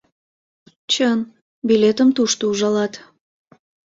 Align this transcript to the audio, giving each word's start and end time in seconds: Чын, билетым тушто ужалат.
Чын, 0.91 1.19
билетым 1.67 2.09
тушто 2.17 2.43
ужалат. 2.51 2.93